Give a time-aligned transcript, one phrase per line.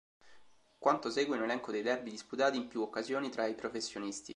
[0.79, 4.29] Quanto segue è un elenco dei derby disputati in più occasioni tra i professionisti.